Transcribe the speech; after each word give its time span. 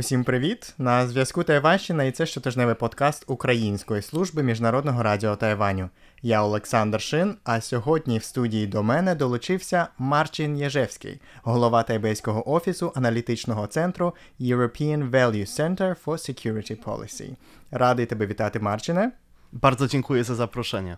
Усім 0.00 0.24
привіт! 0.24 0.74
На 0.78 1.06
зв'язку 1.06 1.42
Тайванщина 1.42 2.04
і 2.04 2.12
це 2.12 2.26
щотижневий 2.26 2.74
подкаст 2.74 3.24
Української 3.26 4.02
служби 4.02 4.42
міжнародного 4.42 5.02
радіо 5.02 5.36
Тайваню. 5.36 5.88
Я 6.22 6.42
Олександр 6.42 7.00
Шин. 7.00 7.36
А 7.44 7.60
сьогодні 7.60 8.18
в 8.18 8.24
студії 8.24 8.66
до 8.66 8.82
мене 8.82 9.14
долучився 9.14 9.88
Марчин 9.98 10.56
Єжевський, 10.56 11.20
голова 11.42 11.82
тайбейського 11.82 12.52
офісу 12.52 12.92
аналітичного 12.94 13.66
центру 13.66 14.14
European 14.40 15.10
Value 15.10 15.46
Center 15.46 15.96
for 16.04 16.14
Security 16.14 16.84
Policy. 16.84 17.30
Радий 17.70 18.06
тебе 18.06 18.26
вітати, 18.26 18.60
Марчине. 18.60 19.12
Bardzo 19.52 19.86
dziękuję 19.86 20.24
za 20.24 20.34
zaproszenie. 20.34 20.96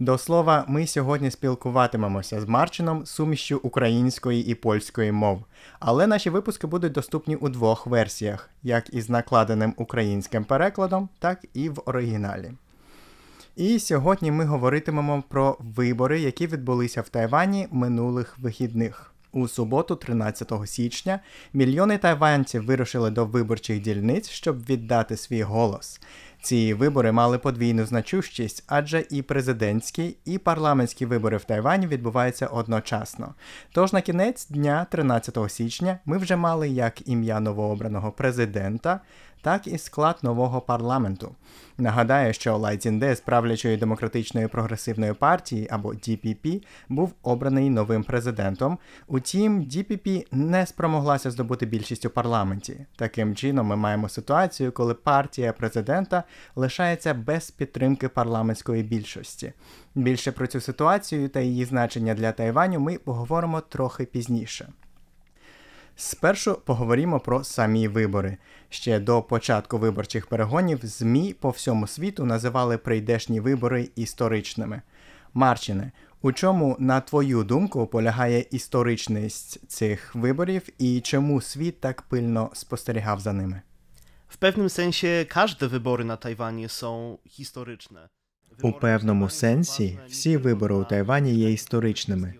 До 0.00 0.18
слова, 0.18 0.64
ми 0.68 0.86
сьогодні 0.86 1.30
спілкуватимемося 1.30 2.40
з 2.40 2.44
Марчином 2.44 3.06
сумішчю 3.06 3.60
української 3.62 4.46
і 4.46 4.54
польської 4.54 5.12
мов. 5.12 5.44
Але 5.80 6.06
наші 6.06 6.30
випуски 6.30 6.66
будуть 6.66 6.92
доступні 6.92 7.36
у 7.36 7.48
двох 7.48 7.86
версіях: 7.86 8.50
як 8.62 8.94
із 8.94 9.10
накладеним 9.10 9.74
українським 9.76 10.44
перекладом, 10.44 11.08
так 11.18 11.44
і 11.54 11.68
в 11.68 11.82
оригіналі. 11.86 12.52
І 13.56 13.78
сьогодні 13.78 14.30
ми 14.30 14.44
говоритимемо 14.44 15.22
про 15.28 15.56
вибори, 15.60 16.20
які 16.20 16.46
відбулися 16.46 17.00
в 17.02 17.08
Тайвані 17.08 17.68
минулих 17.70 18.38
вихідних. 18.38 19.14
У 19.32 19.48
суботу, 19.48 19.96
13 19.96 20.52
січня, 20.66 21.20
мільйони 21.52 21.98
тайванців 21.98 22.64
вирушили 22.64 23.10
до 23.10 23.24
виборчих 23.24 23.80
дільниць, 23.80 24.28
щоб 24.28 24.66
віддати 24.66 25.16
свій 25.16 25.42
голос. 25.42 26.00
Ці 26.42 26.74
вибори 26.74 27.12
мали 27.12 27.38
подвійну 27.38 27.86
значущість, 27.86 28.64
адже 28.66 29.04
і 29.10 29.22
президентські, 29.22 30.16
і 30.24 30.38
парламентські 30.38 31.06
вибори 31.06 31.36
в 31.36 31.44
Тайвані 31.44 31.86
відбуваються 31.86 32.46
одночасно. 32.46 33.34
Тож 33.72 33.92
на 33.92 34.00
кінець 34.00 34.48
дня, 34.48 34.86
13 34.90 35.38
січня, 35.48 35.98
ми 36.04 36.18
вже 36.18 36.36
мали 36.36 36.68
як 36.68 37.08
ім'я 37.08 37.40
новообраного 37.40 38.12
президента, 38.12 39.00
так 39.42 39.66
і 39.66 39.78
склад 39.78 40.18
нового 40.22 40.60
парламенту. 40.60 41.34
Нагадаю, 41.78 42.32
що 42.32 42.58
Лайцінде 42.58 43.16
з 43.16 43.20
правлячої 43.20 43.76
демократичної 43.76 44.48
прогресивної 44.48 45.12
партії 45.12 45.68
або 45.70 45.92
DPP 45.92 46.62
був 46.88 47.12
обраний 47.22 47.70
новим 47.70 48.04
президентом. 48.04 48.78
Утім, 49.06 49.60
DPP 49.62 50.26
не 50.32 50.66
спромоглася 50.66 51.30
здобути 51.30 51.66
більшість 51.66 52.04
у 52.04 52.10
парламенті. 52.10 52.86
Таким 52.96 53.36
чином, 53.36 53.66
ми 53.66 53.76
маємо 53.76 54.08
ситуацію, 54.08 54.72
коли 54.72 54.94
партія 54.94 55.52
президента 55.52 56.24
лишається 56.56 57.14
без 57.14 57.50
підтримки 57.50 58.08
парламентської 58.08 58.82
більшості. 58.82 59.52
Більше 59.94 60.32
про 60.32 60.46
цю 60.46 60.60
ситуацію 60.60 61.28
та 61.28 61.40
її 61.40 61.64
значення 61.64 62.14
для 62.14 62.32
Тайваню 62.32 62.80
ми 62.80 62.98
поговоримо 62.98 63.60
трохи 63.60 64.04
пізніше. 64.04 64.68
Спершу 66.00 66.54
поговоримо 66.64 67.20
про 67.20 67.44
самі 67.44 67.88
вибори. 67.88 68.36
Ще 68.68 69.00
до 69.00 69.22
початку 69.22 69.78
виборчих 69.78 70.26
перегонів 70.26 70.80
ЗМІ 70.82 71.34
по 71.40 71.50
всьому 71.50 71.86
світу 71.86 72.24
називали 72.24 72.78
прийдешні 72.78 73.40
вибори 73.40 73.88
історичними. 73.96 74.82
Марчине, 75.34 75.92
у 76.22 76.32
чому, 76.32 76.76
на 76.78 77.00
твою 77.00 77.44
думку, 77.44 77.86
полягає 77.86 78.40
історичність 78.50 79.70
цих 79.70 80.14
виборів 80.14 80.62
і 80.78 81.00
чому 81.00 81.40
світ 81.40 81.80
так 81.80 82.02
пильно 82.02 82.50
спостерігав 82.52 83.20
за 83.20 83.32
ними? 83.32 83.62
W 84.30 84.36
pewnym 84.40 84.68
sensie 84.68 85.26
każde 85.28 85.68
wybory 85.68 86.04
na 86.04 86.16
Tajwanie 86.16 86.68
są 86.68 87.18
historyczne. 87.26 88.08
У 88.62 88.72
певному 88.72 89.28
сенсі 89.28 89.98
всі 90.08 90.36
вибори 90.36 90.74
у 90.74 90.84
Тайвані 90.84 91.34
є 91.34 91.52
історичними. 91.52 92.34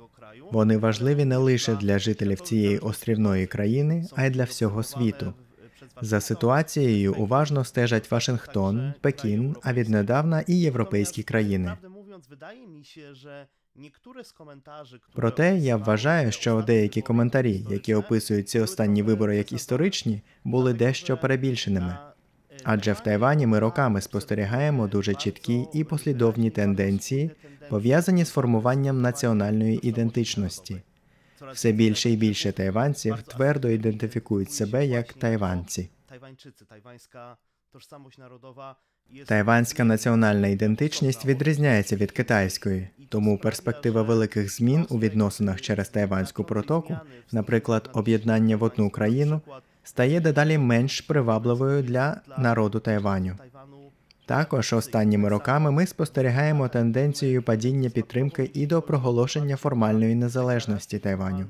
Вони 0.53 0.77
важливі 0.77 1.25
не 1.25 1.37
лише 1.37 1.75
для 1.75 1.99
жителів 1.99 2.41
цієї 2.41 2.79
острівної 2.79 3.47
країни, 3.47 4.07
а 4.17 4.25
й 4.25 4.31
для 4.31 4.45
всього 4.45 4.83
світу. 4.83 5.35
За 6.01 6.21
ситуацією 6.21 7.15
уважно 7.15 7.65
стежать 7.65 8.11
Вашингтон, 8.11 8.93
Пекін, 9.01 9.57
а 9.63 9.73
віднедавна 9.73 10.45
і 10.47 10.61
європейські 10.61 11.23
країни. 11.23 11.73
Проте 15.15 15.59
я 15.59 15.77
вважаю, 15.77 16.33
що 16.33 16.63
деякі 16.63 17.03
коментарі, 17.03 17.65
які 17.71 17.95
описують 17.95 18.49
ці 18.49 18.61
останні 18.61 19.03
вибори 19.03 19.37
як 19.37 19.53
історичні, 19.53 20.23
були 20.45 20.73
дещо 20.73 21.17
перебільшеними. 21.17 21.99
Адже 22.65 22.93
в 22.93 23.01
Тайвані 23.01 23.47
ми 23.47 23.59
роками 23.59 24.01
спостерігаємо 24.01 24.87
дуже 24.87 25.15
чіткі 25.15 25.67
і 25.75 25.85
послідовні 25.85 26.51
тенденції, 26.51 27.31
пов'язані 27.71 28.25
з 28.25 28.31
формуванням 28.31 29.01
національної 29.01 29.89
ідентичності. 29.89 30.83
Все 31.53 31.73
більше 31.73 32.11
і 32.11 32.17
більше 32.17 32.53
тайванців 32.53 33.23
твердо 33.23 33.69
ідентифікують 33.69 34.53
себе 34.53 34.87
як 34.87 35.13
тайванці. 35.13 35.91
Тайванська 39.27 39.85
національна 39.85 40.49
ідентичність 40.49 41.27
відрізняється 41.27 41.97
від 41.97 42.13
китайської, 42.13 42.89
тому 43.09 43.39
перспектива 43.39 44.03
великих 44.03 44.53
змін 44.53 44.87
у 44.91 44.99
відносинах 44.99 45.61
через 45.61 45.89
Тайванську 45.89 46.45
протоку, 46.45 46.97
наприклад, 47.33 47.91
об'єднання 47.93 48.57
в 48.57 48.63
одну 48.63 48.91
країну, 48.91 49.41
стає 49.89 50.21
дедалі 50.21 50.59
менш 50.59 51.01
привабливою 51.01 51.83
для 51.83 52.21
народу 52.39 52.81
Тайваню. 52.81 53.37
Також 54.27 54.73
останніми 54.73 55.29
роками 55.29 55.71
ми 55.71 55.87
спостерігаємо 55.87 56.69
тенденцію 56.69 57.43
падіння 57.43 57.91
підтримки 57.91 58.51
і 58.55 58.67
до 58.67 58.83
проголошення 58.83 59.57
формальної 59.57 60.15
незалежності 60.15 60.99
Тайваню. 60.99 61.47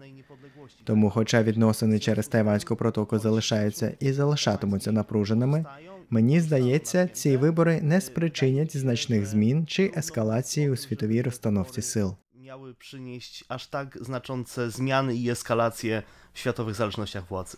Тому, 0.85 1.11
хоча 1.11 1.43
відносини 1.43 1.99
через 1.99 2.29
Тайванську 2.29 2.77
протоку 2.77 3.19
залишаються 3.19 3.93
і 4.01 4.13
залишатимуться 4.13 4.93
напруженими, 4.93 5.65
мені 6.11 6.41
здається, 6.41 7.09
ці 7.09 7.37
вибори 7.37 7.81
не 7.83 8.01
спричинять 8.01 8.77
значних 8.77 9.27
змін 9.27 9.67
чи 9.67 9.93
ескалації 9.97 10.71
у 10.71 10.77
світовій 10.77 11.23
розстановці 11.23 11.83
сил. 11.83 12.17
Miały 12.35 12.75
przynieść 12.75 13.45
aż 13.49 13.67
tak 13.67 13.99
znaczące 14.01 14.71
zmiany 14.71 15.15
i 15.15 15.31
eskalacje 15.31 16.03
w 16.33 16.39
światowych 16.39 16.75
zależnościach 16.75 17.29
władzy. 17.29 17.57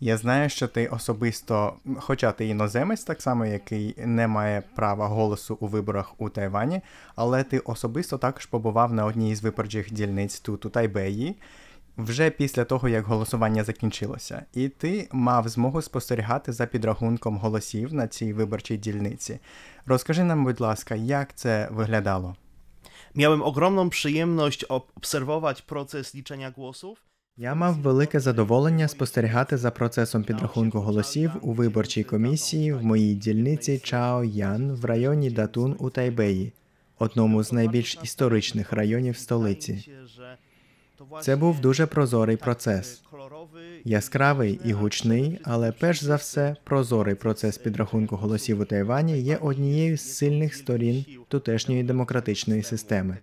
Я 0.00 0.16
знаю, 0.16 0.48
що 0.48 0.68
ти 0.68 0.86
особисто, 0.86 1.74
хоча 1.98 2.32
ти 2.32 2.46
іноземець, 2.46 3.04
так 3.04 3.22
само 3.22 3.46
який 3.46 3.94
не 3.98 4.28
має 4.28 4.62
права 4.74 5.06
голосу 5.06 5.58
у 5.60 5.66
виборах 5.66 6.14
у 6.18 6.28
Тайвані, 6.28 6.80
але 7.16 7.44
ти 7.44 7.58
особисто 7.58 8.18
також 8.18 8.46
побував 8.46 8.92
на 8.92 9.04
одній 9.04 9.30
із 9.30 9.42
виборчих 9.42 9.92
дільниць 9.92 10.40
тут 10.40 10.66
у 10.66 10.70
Тайбеї. 10.70 11.36
Вже 11.96 12.30
після 12.30 12.64
того, 12.64 12.88
як 12.88 13.04
голосування 13.04 13.64
закінчилося, 13.64 14.42
і 14.54 14.68
ти 14.68 15.08
мав 15.12 15.48
змогу 15.48 15.82
спостерігати 15.82 16.52
за 16.52 16.66
підрахунком 16.66 17.36
голосів 17.36 17.94
на 17.94 18.08
цій 18.08 18.32
виборчій 18.32 18.76
дільниці. 18.76 19.38
Розкажи 19.86 20.24
нам, 20.24 20.44
будь 20.44 20.60
ласка, 20.60 20.94
як 20.94 21.34
це 21.34 21.68
виглядало? 21.70 22.36
Miałem 23.14 23.42
ogromną 23.42 23.90
przyjemność 23.90 24.64
obserwować 24.64 25.62
proces 25.62 26.14
liczenia 26.14 26.50
głosów. 26.50 26.98
Я 27.40 27.54
мав 27.54 27.74
велике 27.74 28.20
задоволення 28.20 28.88
спостерігати 28.88 29.56
за 29.56 29.70
процесом 29.70 30.24
підрахунку 30.24 30.80
голосів 30.80 31.30
у 31.42 31.52
виборчій 31.52 32.04
комісії 32.04 32.72
в 32.72 32.84
моїй 32.84 33.14
дільниці 33.14 33.78
Чао 33.78 34.24
Ян 34.24 34.72
в 34.72 34.84
районі 34.84 35.30
Датун 35.30 35.76
у 35.78 35.90
Тайбеї, 35.90 36.52
одному 36.98 37.42
з 37.42 37.52
найбільш 37.52 37.98
історичних 38.02 38.72
районів 38.72 39.16
столиці. 39.16 39.90
Це 41.22 41.36
був 41.36 41.60
дуже 41.60 41.86
прозорий 41.86 42.36
процес. 42.36 43.02
Яскравий 43.84 44.60
і 44.64 44.72
гучний, 44.72 45.40
але 45.44 45.72
перш 45.72 46.02
за 46.02 46.16
все, 46.16 46.56
прозорий 46.64 47.14
процес 47.14 47.58
підрахунку 47.58 48.16
голосів 48.16 48.60
у 48.60 48.64
Тайвані 48.64 49.18
є 49.18 49.36
однією 49.36 49.96
з 49.96 50.16
сильних 50.16 50.54
сторін 50.54 51.04
тутешньої 51.28 51.82
демократичної 51.82 52.62
системи. 52.62 53.18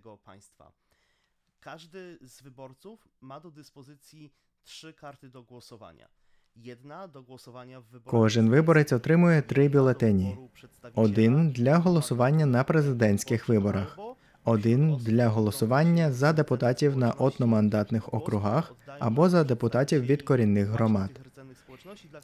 Każdy 1.75 2.17
z 2.21 2.41
wyborców 2.41 3.07
ma 3.21 3.39
do 3.39 3.51
dyspozycji 3.51 4.33
trzy 4.63 4.93
karty 4.93 5.29
do 5.29 5.43
głosowania. 5.43 6.07
Jedna 6.55 7.07
do 7.07 7.23
głosowania 7.23 7.81
w 7.81 7.85
wyborach. 7.85 8.11
Кожен 8.11 8.49
виборець 8.49 8.93
отримує 8.93 9.41
три 9.41 9.69
бюлетені: 9.69 10.37
один 10.93 11.49
для 11.49 11.77
голосування 11.77 12.45
на 12.45 12.63
президентських 12.63 13.49
виборах, 13.49 13.99
один 14.43 14.95
для 14.95 15.27
голосування 15.27 16.11
за 16.11 16.33
депутатів 16.33 16.97
на 16.97 17.11
одномандатних 17.11 18.13
округах 18.13 18.73
або 18.99 19.29
за 19.29 19.43
депутатів 19.43 20.01
від 20.01 20.21
корінних 20.21 20.67
громад. 20.67 21.09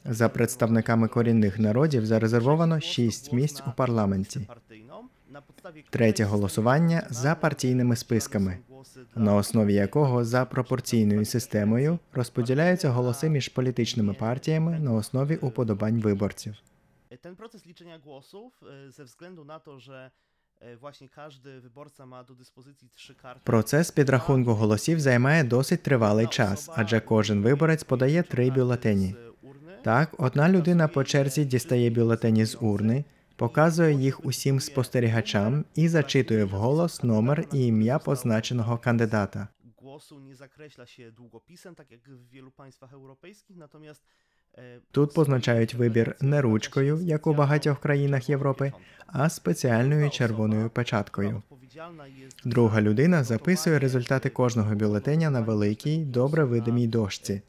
За 0.04 0.28
представниками 0.28 1.08
корінних 1.08 1.58
народів 1.58 2.06
зарезервовано 2.06 2.80
шість 2.80 3.32
місць 3.32 3.62
у 3.66 3.70
парламенті. 3.76 4.48
Третє 5.90 6.24
голосування 6.24 7.06
за 7.10 7.34
партійними 7.34 7.96
списками, 7.96 8.58
на 9.14 9.34
основі 9.34 9.74
якого 9.74 10.24
за 10.24 10.44
пропорційною 10.44 11.24
системою 11.24 11.98
розподіляються 12.12 12.90
голоси 12.90 13.30
між 13.30 13.48
політичними 13.48 14.14
партіями 14.14 14.78
на 14.78 14.92
основі 14.92 15.36
уподобань 15.36 16.00
виборців. 16.00 16.54
Ten 17.22 17.36
proces 17.36 17.66
liczenia 17.66 17.98
głosów 17.98 18.52
e, 18.62 18.90
ze 18.90 19.04
względu 19.04 19.44
na 19.44 19.60
to, 19.60 19.78
że 19.78 20.10
e, 20.60 20.76
właśnie 20.76 21.08
każdy 21.08 21.60
wyborca 21.60 22.06
ma 22.06 22.24
do 22.24 22.34
dyspozycji 22.34 22.88
trzy. 22.90 23.14
Процес 23.44 23.90
підрахунку 23.90 24.52
голосів 24.52 25.00
займає 25.00 25.44
досить 25.44 25.82
тривалий 25.82 26.26
час, 26.26 26.70
адже 26.74 27.00
кожен 27.00 27.42
виборець 27.42 27.84
подає 27.84 28.22
три 28.22 28.50
бюлетені. 28.50 29.14
Так, 29.82 30.14
одна 30.18 30.48
людина 30.48 30.88
по 30.88 31.04
черзі 31.04 31.44
дістає 31.44 31.90
бюлетені 31.90 32.44
з 32.44 32.58
урни, 32.60 33.04
показує 33.42 33.94
їх 33.94 34.24
усім 34.24 34.60
спостерігачам 34.60 35.64
і 35.74 35.88
зачитує 35.88 36.44
вголос 36.44 37.02
номер 37.02 37.44
і 37.52 37.66
ім'я 37.66 37.98
позначеного 37.98 38.78
кандидата. 38.78 39.48
E, 44.58 44.78
Тут 44.90 45.14
позначають 45.14 45.74
вибір 45.74 46.16
не 46.20 46.40
ручкою, 46.40 46.98
як 47.02 47.26
у 47.26 47.34
багатьох 47.34 47.80
країнах 47.80 48.28
Європи, 48.28 48.72
а 49.06 49.28
спеціальною 49.28 50.10
червоною 50.10 50.70
печаткою. 50.70 51.42
Друга 52.44 52.80
людина 52.80 53.24
записує 53.24 53.78
результати 53.78 54.30
кожного 54.30 54.74
бюлетеня 54.74 55.30
на 55.30 55.40
великій, 55.40 56.04
добре 56.04 56.44
видимій 56.44 56.86
дошці. 56.86 57.42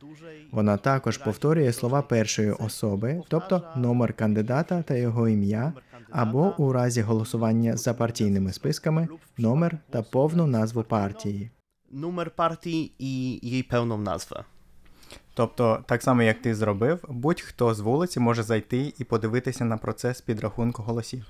Вона 0.54 0.78
також 0.78 1.18
повторює 1.18 1.74
слова 1.74 2.02
першої 2.02 2.52
особи, 2.52 3.22
тобто 3.28 3.62
номер 3.76 4.14
кандидата 4.14 4.82
та 4.82 4.96
його 4.96 5.30
ім'я, 5.30 5.74
або 6.12 6.56
у 6.58 6.74
разі 6.74 7.02
голосування 7.02 7.78
за 7.78 7.94
партійними 7.94 8.54
списками 8.54 9.08
номер 9.38 9.78
та 9.90 10.02
повну 10.02 10.48
назву 10.48 10.84
партії. 10.84 11.52
numer 11.94 12.30
partii 12.32 12.96
i 13.00 13.40
jej 13.44 13.64
pełną 13.64 13.98
nazwę. 13.98 14.44
Тобто, 15.34 15.84
так 15.88 16.04
само 16.04 16.24
як 16.24 16.42
ти 16.42 16.56
зробив, 16.56 17.06
будь-хто 17.10 17.74
з 17.74 17.80
вулиці 17.80 18.20
може 18.20 18.44
зайти 18.44 18.94
і 18.98 19.04
подивитися 19.04 19.66
на 19.66 19.78
процес 19.78 20.22
підрахунку 20.22 20.84
голосів. 20.84 21.26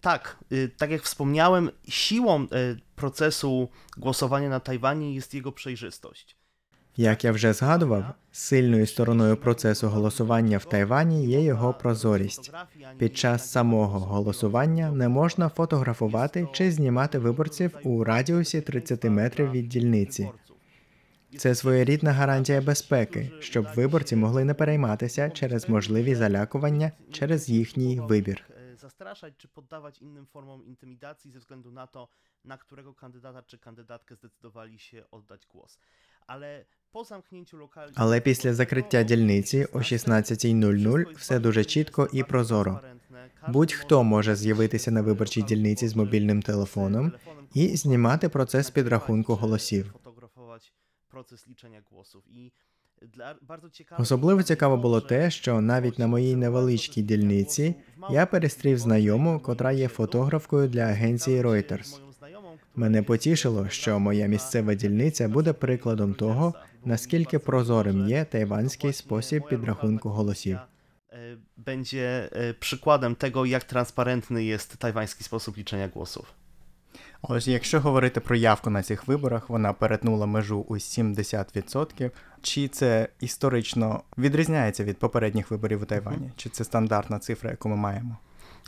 Tak, 0.00 0.36
e, 0.52 0.68
tak 0.68 0.90
jak 0.90 1.02
wspomniałem, 1.02 1.70
siłą 1.88 2.46
procesu 2.94 3.68
głosowania 3.96 4.48
na 4.48 4.60
Tajwanie 4.60 5.14
jest 5.14 5.34
jego 5.34 5.52
przejrzystość. 5.52 6.36
Як 6.98 7.24
я 7.24 7.32
вже 7.32 7.52
згадував, 7.52 8.04
сильною 8.32 8.86
стороною 8.86 9.36
процесу 9.36 9.88
голосування 9.88 10.58
в 10.58 10.64
Тайвані 10.64 11.26
є 11.26 11.42
його 11.42 11.74
прозорість. 11.74 12.52
Під 12.98 13.16
час 13.16 13.50
самого 13.50 13.98
голосування 13.98 14.90
не 14.90 15.08
можна 15.08 15.48
фотографувати 15.48 16.48
чи 16.52 16.72
знімати 16.72 17.18
виборців 17.18 17.76
у 17.84 18.04
радіусі 18.04 18.60
30 18.60 19.04
метрів 19.04 19.50
від 19.50 19.68
дільниці. 19.68 20.30
Це 21.38 21.54
своєрідна 21.54 22.12
гарантія 22.12 22.60
безпеки, 22.60 23.32
щоб 23.40 23.66
виборці 23.76 24.16
могли 24.16 24.44
не 24.44 24.54
перейматися 24.54 25.30
через 25.30 25.68
можливі 25.68 26.14
залякування 26.14 26.92
через 27.12 27.48
їхній 27.48 28.00
вибір. 28.00 28.44
Zastraszać 28.86 29.34
czy 29.36 29.48
poddawać 29.48 29.98
innym 29.98 30.26
formom 30.26 30.64
intimidacji 30.64 31.30
ze 31.30 31.38
względu 31.38 31.70
na 31.72 31.86
to, 31.86 32.08
na 32.44 32.58
którego 32.58 32.94
kandydata 32.94 33.42
czy 33.42 33.58
kandydatkę 33.58 34.16
zdecydowali 34.16 34.78
się 34.78 35.10
oddać 35.10 35.46
głos. 35.46 35.78
Але 37.94 38.20
після 38.20 38.54
закриття 38.54 39.02
дільниці 39.02 39.66
о 39.72 39.78
16.00 39.78 41.16
все 41.16 41.38
дуже 41.38 41.64
чітко 41.64 42.08
і 42.12 42.22
прозоро. 42.22 42.80
Будь-хто 43.48 44.04
може 44.04 44.36
з'явитися 44.36 44.90
на 44.90 45.02
виборчій 45.02 45.42
дільниці 45.42 45.88
з 45.88 45.96
мобільним 45.96 46.42
телефоном 46.42 47.12
і 47.54 47.76
знімати 47.76 48.28
процес 48.28 48.70
підрахунку 48.70 49.34
голосів. 49.34 49.94
Особливо 53.98 54.42
цікаво 54.42 54.76
було 54.76 55.00
те, 55.00 55.30
що 55.30 55.60
навіть 55.60 55.98
на 55.98 56.06
моїй 56.06 56.36
невеличкій 56.36 57.02
дільниці 57.02 57.74
я 58.10 58.26
перестрів 58.26 58.78
знайому, 58.78 59.40
котра 59.40 59.72
є 59.72 59.88
фотографкою 59.88 60.68
для 60.68 60.82
агенції 60.82 61.42
Reuters. 61.42 62.05
Мене 62.76 63.02
потішило, 63.02 63.68
що 63.68 64.00
моя 64.00 64.26
місцева 64.26 64.74
дільниця 64.74 65.28
буде 65.28 65.52
прикладом 65.52 66.14
того, 66.14 66.54
наскільки 66.84 67.38
прозорим 67.38 68.08
є 68.08 68.24
тайванський 68.24 68.92
спосіб 68.92 69.48
підрахунку 69.48 70.08
голосів. 70.08 70.58
e, 71.12 71.36
będzie 71.56 72.30
przykładem 72.60 73.14
tego, 73.16 73.44
jak 73.46 73.64
transparentny 73.64 74.44
jest 74.44 74.76
tajwański 74.76 75.24
sposób 75.24 75.56
liczenia 75.56 75.88
głosów. 75.88 76.34
Ось 77.22 77.48
якщо 77.48 77.80
говорити 77.80 78.20
про 78.20 78.36
явку 78.36 78.70
на 78.70 78.82
цих 78.82 79.08
виборах, 79.08 79.50
вона 79.50 79.72
перетнула 79.72 80.26
межу 80.26 80.58
у 80.58 80.74
70%. 80.74 82.10
Чи 82.42 82.68
це 82.68 83.08
історично 83.20 84.02
відрізняється 84.18 84.84
від 84.84 84.98
попередніх 84.98 85.50
виборів 85.50 85.82
у 85.82 85.84
Тайвані? 85.84 86.30
Чи 86.36 86.48
це 86.48 86.64
стандартна 86.64 87.18
цифра, 87.18 87.50
яку 87.50 87.68
ми 87.68 87.76
маємо? 87.76 88.16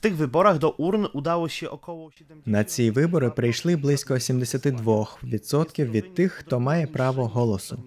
Tych 0.01 0.17
wyborach 0.17 0.59
do 0.59 0.71
urn 0.71 1.07
udało 1.13 1.49
się 1.49 1.71
około 1.71 2.11
70... 2.11 2.47
На 2.47 2.65
ці 2.65 2.91
вибори 2.91 3.31
прийшли 3.31 3.77
близько 3.77 4.15
72% 4.15 5.91
від 5.91 6.15
тих, 6.15 6.33
хто 6.33 6.61
має 6.61 6.87
право 6.87 7.29
голосу. 7.29 7.83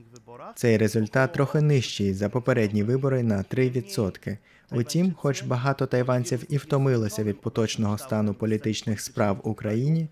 Цей 0.56 0.78
результат 0.78 1.34
трохи 1.34 1.62
нижчий 1.62 2.14
за 2.14 2.30
попередні 2.30 2.84
вибори 2.84 3.24
на 3.24 3.38
3%. 3.38 4.38
Утім, 4.72 5.14
хоч 5.14 5.44
багато 5.44 5.86
тайванців 5.86 6.46
і 6.50 6.58
втомилися 6.58 7.24
від 7.24 7.42
поточного 7.42 7.98
стану 7.98 8.34
політичних 8.34 9.02
справ 9.02 9.42
в 9.44 9.48
Україні, 9.50 10.10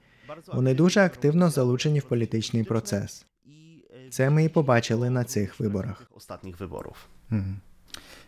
вони 0.53 0.73
дуже 0.73 1.01
активно 1.01 1.49
залучені 1.49 1.99
в 1.99 2.03
політичний 2.03 2.63
процес. 2.63 3.25
Це 4.09 4.29
ми 4.29 4.43
і 4.43 4.49
побачили 4.49 5.09
на 5.09 5.23
цих 5.23 5.59
виборах. 5.59 6.11
Ostatnich 6.15 6.57
wyborów. 6.57 6.95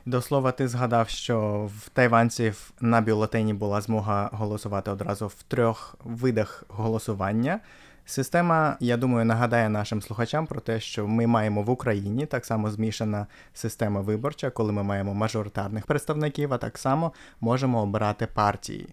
До 0.06 0.22
слова, 0.22 0.52
ти 0.52 0.68
згадав, 0.68 1.10
що 1.10 1.70
в 1.78 1.90
тайванців 1.90 2.72
на 2.82 3.02
бюлетені 3.02 3.54
була 3.54 3.82
змога 3.82 4.30
голосувати 4.34 4.92
одразу 4.92 5.28
в 5.28 5.44
трьох 5.44 5.96
видах 6.04 6.64
голосування. 6.68 7.60
Система, 8.06 8.78
я 8.80 8.98
думаю, 8.98 9.26
нагадає 9.26 9.70
нашим 9.70 10.02
слухачам 10.02 10.48
про 10.48 10.62
те, 10.62 10.80
що 10.80 11.08
ми 11.08 11.28
маємо 11.28 11.64
в 11.64 11.70
Україні 11.70 12.26
так 12.26 12.46
само 12.46 12.70
змішана 12.70 13.28
система 13.54 14.02
виборча, 14.02 14.50
коли 14.50 14.72
ми 14.72 14.84
маємо 14.84 15.14
мажоритарних 15.14 15.86
представників, 15.86 16.54
а 16.54 16.58
так 16.58 16.78
само 16.78 17.14
можемо 17.42 17.82
обирати 17.82 18.28
партії. 18.28 18.90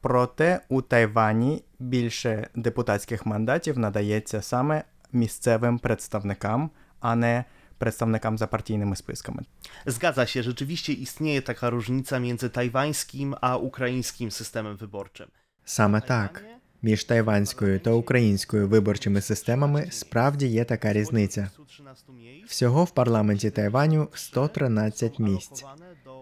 Проте 0.00 0.60
у 0.68 0.82
Тайвані 0.82 1.62
більше 1.78 2.48
депутатських 2.54 3.26
мандатів 3.26 3.78
надається 3.78 4.42
саме 4.42 4.84
місцевим 5.12 5.78
представникам, 5.78 6.70
а 7.00 7.14
не 7.14 7.44
представникам 7.82 8.38
за 8.38 8.46
партійними 8.46 8.96
списками. 8.96 9.42
Zgadza 9.86 10.26
się, 10.26 10.42
rzeczywiście 10.42 10.92
istnieje 10.92 11.42
taka 11.42 11.70
różnica 11.70 12.18
między 12.20 12.50
tajwańskim 12.50 13.34
a 13.40 13.56
ukraińskim 13.56 14.30
systemem 14.30 14.76
wyborczym. 14.76 15.28
Саме 15.64 16.00
так. 16.00 16.44
Між 16.82 17.04
тайванською 17.04 17.80
та 17.80 17.90
українською 17.90 18.68
виборчими 18.68 19.20
системами 19.20 19.86
справді 19.90 20.46
є 20.46 20.64
така 20.64 20.92
різниця. 20.92 21.50
Всього 22.46 22.84
в 22.84 22.90
парламенті 22.90 23.50
Тайваню 23.50 24.08
113 24.14 25.18
місць. 25.18 25.64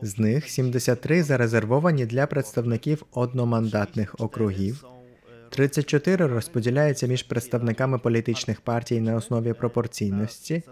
З 0.03 0.19
них 0.19 0.51
73 0.51 1.23
зарезервовані 1.23 2.07
для 2.07 2.27
представників 2.27 3.05
одномандатних 3.13 4.15
округів, 4.19 4.85
34 5.51 6.27
розподіляються 6.27 7.07
між 7.07 7.23
представниками 7.23 7.99
політичних 7.99 8.61
партій 8.61 9.01
на 9.01 9.17
основі 9.17 9.53
пропорційності, 9.53 10.63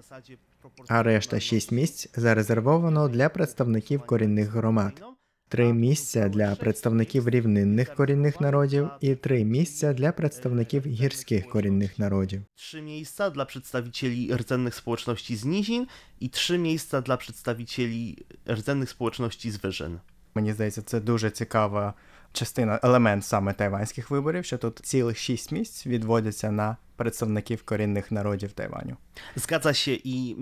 а 0.89 1.03
решта 1.03 1.41
6 1.41 1.73
місць 1.73 2.09
зарезервовано 2.17 3.09
для 3.09 3.29
представників 3.29 4.03
корінних 4.03 4.49
громад. 4.49 5.03
Три 5.49 5.73
місця 5.73 6.29
для 6.29 6.55
представників 6.55 7.29
рівнинних 7.29 7.95
корінних 7.95 8.41
народів 8.41 8.89
і 9.01 9.15
три 9.15 9.45
місця 9.45 9.93
для 9.93 10.13
представників 10.13 10.87
гірських 10.87 11.49
корінних 11.49 11.99
народів. 11.99 12.43
Trzy 12.55 12.83
miejsca 12.83 13.31
dla 13.31 13.45
przedstawicieli 13.45 14.23
rdzennych 14.41 14.75
społeczności 14.75 15.37
z 15.37 15.45
nizin 15.45 15.87
i 16.21 16.31
trzy 16.31 16.59
miejsca 16.59 17.03
dla 17.03 17.17
przedstawicieli 17.17 18.17
rdzennych 18.49 18.91
społeczności 18.91 19.51
z 19.51 19.57
wyżyn. 19.57 19.99
Мені 20.35 20.53
здається, 20.53 20.83
це 20.83 21.01
дуже 21.01 21.31
цікава 21.31 21.95
частина, 22.33 22.81
елемент 22.83 23.25
саме 23.25 23.53
тайванських 23.53 24.11
виборів, 24.11 24.45
що 24.45 24.59
тут 24.59 24.79
цілих 24.79 25.19
шість 25.19 25.53
місць 25.53 25.87
відводяться 25.87 26.51
на 26.51 26.77
представників 26.97 27.63
корінних 27.63 28.13
народів 28.13 28.53
Тайваню. 28.53 28.97
Się 29.73 29.99
i. 30.05 30.37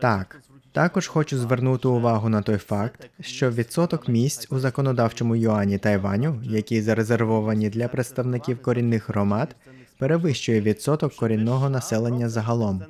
Так, 0.00 0.40
також 0.72 1.06
хочу 1.06 1.38
звернути 1.38 1.88
увагу 1.88 2.28
на 2.28 2.42
той 2.42 2.58
факт, 2.58 3.10
що 3.20 3.50
відсоток 3.50 4.08
місць 4.08 4.46
у 4.50 4.58
законодавчому 4.58 5.36
юані 5.36 5.78
Тайваню, 5.78 6.40
які 6.44 6.82
зарезервовані 6.82 7.70
для 7.70 7.88
представників 7.88 8.62
корінних 8.62 9.08
громад, 9.08 9.56
перевищує 9.98 10.60
відсоток 10.60 11.14
корінного 11.14 11.70
населення 11.70 12.28
загалом. 12.28 12.82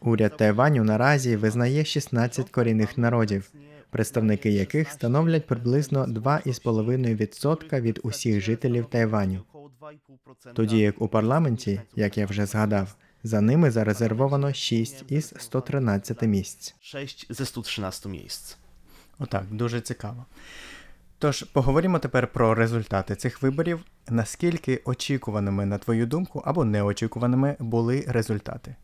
Уряд 0.00 0.36
Тайваню 0.36 0.84
наразі 0.84 1.36
визнає 1.36 1.84
16 1.84 2.50
корінних 2.50 2.98
народів, 2.98 3.50
представники 3.94 4.50
яких 4.50 4.90
становлять 4.90 5.46
приблизно 5.46 6.06
2,5% 6.06 7.80
від 7.80 8.00
усіх 8.02 8.40
жителів 8.40 8.86
Тайваню. 8.86 9.42
około 9.52 9.70
2,5% 9.80 10.52
Тоді 10.54 10.78
як 10.78 11.02
у 11.02 11.08
парламенті, 11.08 11.80
як 11.96 12.18
я 12.18 12.26
вже 12.26 12.46
згадав, 12.46 12.96
за 13.22 13.40
ними 13.40 13.70
зарезервовано 13.70 14.52
6 14.52 15.04
із 15.08 15.34
113 15.38 16.22
місць. 16.22 16.74
6 16.80 17.32
ze 17.32 17.44
113 17.44 18.06
miejsc. 18.06 18.56
Отак, 19.18 19.44
дуже 19.50 19.80
цікаво. 19.80 20.24
Тож 21.18 21.42
поговоримо 21.42 21.98
тепер 21.98 22.26
про 22.26 22.54
результати 22.54 23.16
цих 23.16 23.42
виборів. 23.42 23.84
Наскільки 24.08 24.80
очікуваними, 24.84 25.66
на 25.66 25.78
твою 25.78 26.06
думку, 26.06 26.42
або 26.44 26.64
неочікуваними 26.64 27.56
були 27.58 28.04
результати? 28.08 28.76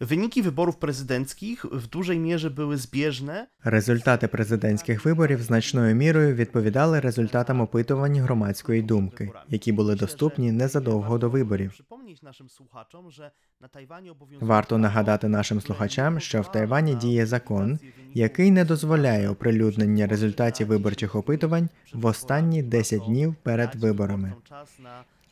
Wyniki 0.00 0.42
wyborów 0.42 0.76
prezydenckich 0.76 1.64
w 1.64 1.86
dużej 1.86 2.18
mierze 2.18 2.50
były 2.50 2.76
zbieżne 2.76 3.46
Результати 3.64 4.28
президентських 4.28 5.04
виборів 5.04 5.42
значною 5.42 5.94
мірою 5.94 6.34
відповідали 6.34 7.00
результатам 7.00 7.60
опитувань 7.60 8.16
громадської 8.16 8.82
думки, 8.82 9.32
які 9.48 9.72
були 9.72 9.94
доступні 9.94 10.52
незадовго 10.52 11.18
до 11.18 11.30
виборів. 11.30 11.70
Przypomnieć 11.72 12.22
naszym 12.22 12.48
słuchaczom, 12.48 13.10
że 13.10 13.30
na 13.60 13.68
Tajwanie 13.68 14.12
obowiązuje 14.12 14.48
Варто 14.48 14.78
нагадати 14.78 15.28
нашим 15.28 15.60
слухачам, 15.60 16.20
що 16.20 16.42
в 16.42 16.52
Тайвані 16.52 16.94
діє 16.94 17.26
закон, 17.26 17.78
який 18.14 18.50
не 18.50 18.64
дозволяє 18.64 19.28
оприлюднення 19.28 20.06
результатів 20.06 20.66
виборчих 20.66 21.14
опитувань 21.14 21.68
в 21.94 22.06
останні 22.06 22.62
10 22.62 23.02
днів 23.02 23.34
перед 23.42 23.74
виборами. 23.74 24.32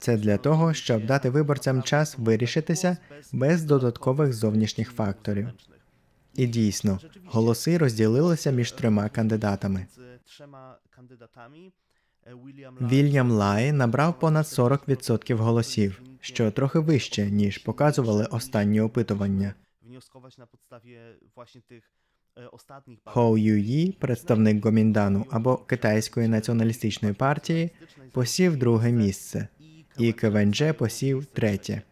Це 0.03 0.17
для 0.17 0.37
того, 0.37 0.75
щоб 0.75 1.07
дати 1.07 1.31
виборцям 1.31 1.83
час 1.83 2.19
вирішитися 2.19 2.97
без 3.33 3.65
додаткових 3.65 4.33
зовнішніх 4.33 4.93
факторів. 4.93 5.49
І 6.35 6.47
дійсно, 6.47 6.99
голоси 7.27 7.79
розділилися 7.79 8.51
між 8.51 8.73
трьома 8.73 9.09
кандидатами. 9.09 9.87
Вільям 12.81 13.31
Лай 13.31 13.73
набрав 13.73 14.19
понад 14.19 14.45
40% 14.45 15.35
голосів, 15.35 16.03
що 16.21 16.51
трохи 16.51 16.79
вище, 16.79 17.31
ніж 17.31 17.59
показували 17.59 18.25
останні 18.25 18.81
опитування. 18.81 19.55
Хоу 23.05 23.39
Юї, 23.39 23.93
представник 23.93 24.65
Гоміндану 24.65 25.27
або 25.31 25.57
Китайської 25.57 26.29
націоналістичної 26.29 27.15
партії, 27.15 27.71
посів 28.13 28.57
друге 28.57 28.93
місце, 28.93 29.49
і 29.99 30.13
Кевендже 30.13 30.73
посів 30.73 31.27
третє. 31.27 31.83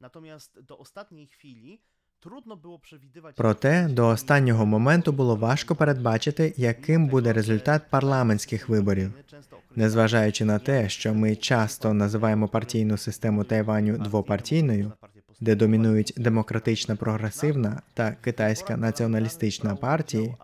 Natomiast 0.00 0.50
do 0.68 0.78
ostatniej 0.78 1.26
chwili 1.26 1.78
trudno 2.20 2.56
było 2.56 2.78
przewidywać 2.78 3.36
Проте 3.36 3.88
до 3.88 4.08
останнього 4.08 4.66
моменту 4.66 5.12
було 5.12 5.36
важко 5.36 5.76
передбачити, 5.76 6.54
яким 6.56 7.06
буде 7.08 7.32
результат 7.32 7.82
парламентських 7.90 8.68
виборів. 8.68 9.12
Незважаючи 9.76 10.44
на 10.44 10.58
те, 10.58 10.88
що 10.88 11.14
ми 11.14 11.36
часто 11.36 11.94
називаємо 11.94 12.48
партійну 12.48 12.96
систему 12.96 13.44
Тайваню 13.44 13.98
двопартійною, 13.98 14.92
де 15.40 15.54
домінують 15.54 16.12
демократична 16.16 16.96
прогресивна 16.96 17.82
та 17.94 18.12
китайська 18.12 18.76
націоналістична 18.76 19.76
партії, 19.76 20.34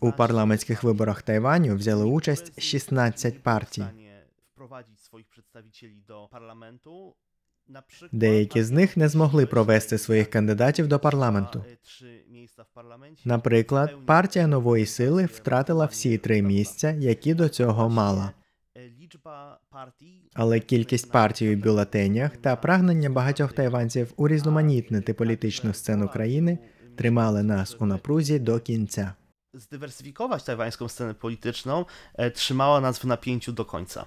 у 0.00 0.12
парламентських 0.12 0.82
виборах 0.82 1.22
Тайваню 1.22 1.76
взяли 1.76 2.04
участь 2.04 2.60
16 2.60 3.42
партій. 3.42 3.84
Деякі 8.12 8.62
з 8.62 8.70
них 8.70 8.96
не 8.96 9.08
змогли 9.08 9.46
провести 9.46 9.98
своїх 9.98 10.30
кандидатів 10.30 10.88
до 10.88 10.98
парламенту. 10.98 11.64
e. 12.76 13.16
Наприклад, 13.24 14.06
партія 14.06 14.46
нової 14.46 14.86
сили 14.86 15.24
втратила 15.24 15.86
всі 15.86 16.18
три 16.18 16.42
місця, 16.42 16.90
які 16.90 17.34
до 17.34 17.48
цього 17.48 17.88
мала. 17.88 18.32
E, 18.76 18.90
Але 20.34 20.60
кількість 20.60 21.12
партій 21.12 21.56
у 21.56 21.58
бюлетенях 21.58 22.36
та 22.36 22.56
прагнення 22.56 23.10
багатьох 23.10 23.52
тайванців 23.52 24.12
урізноманітнити 24.16 25.14
політичну 25.14 25.74
сцену 25.74 26.08
країни 26.08 26.58
тримали 26.96 27.42
нас 27.42 27.76
у 27.80 27.86
напрузі 27.86 28.38
до 28.38 28.60
кінця. 28.60 29.14
zdywersyfikować 29.54 30.42
tajwańską 30.44 30.88
scenę 30.88 31.14
polityczną, 31.14 31.84
e, 32.14 32.30
trzymała 32.30 32.80
nas 32.80 32.98
w 32.98 33.04
napięciu 33.04 33.52
do 33.52 33.64
końca. 33.64 34.06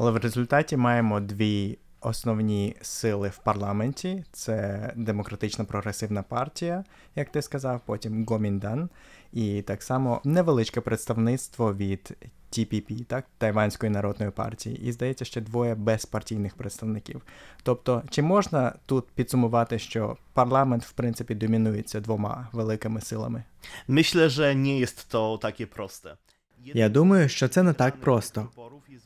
Але 0.00 0.10
в 0.10 0.16
результаті 0.16 0.76
маємо 0.76 1.20
дві 1.20 1.78
основні 2.00 2.76
сили 2.82 3.28
в 3.28 3.38
парламенті: 3.38 4.24
це 4.32 4.92
демократична 4.96 5.64
прогресивна 5.64 6.22
партія, 6.22 6.84
як 7.16 7.30
ти 7.30 7.42
сказав, 7.42 7.80
потім 7.86 8.26
Гоміндан, 8.26 8.88
і 9.32 9.62
так 9.62 9.82
само 9.82 10.20
невеличке 10.24 10.80
представництво 10.80 11.74
від 11.74 12.16
TPP, 12.52 13.04
так, 13.04 13.26
Тайванської 13.38 13.92
народної 13.92 14.30
партії, 14.30 14.80
і 14.88 14.92
здається, 14.92 15.24
ще 15.24 15.40
двоє 15.40 15.74
безпартійних 15.74 16.54
представників. 16.54 17.22
Тобто, 17.62 18.02
чи 18.10 18.22
можна 18.22 18.74
тут 18.86 19.08
підсумувати, 19.08 19.78
що 19.78 20.16
парламент 20.32 20.84
в 20.84 20.92
принципі 20.92 21.34
домінується 21.34 22.00
двома 22.00 22.48
великими 22.52 23.00
силами? 23.00 23.44
Myślę, 23.88 24.28
że 24.28 24.54
nie 24.54 24.78
jest 24.78 25.08
to 25.12 25.38
takie 25.38 25.66
proste. 25.66 26.16
Я 26.64 26.88
думаю, 26.88 27.28
що 27.28 27.48
це 27.48 27.62
не 27.62 27.72
так 27.72 28.00
просто. 28.00 28.48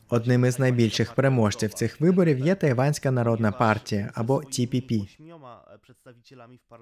Одним 0.09 0.45
із 0.45 0.59
найбільших 0.59 1.13
переможців 1.13 1.73
цих 1.73 2.01
виборів 2.01 2.39
є 2.39 2.55
Тайванська 2.55 3.11
народна 3.11 3.51
партія 3.51 4.11
або 4.13 4.37
TPP. 4.37 5.17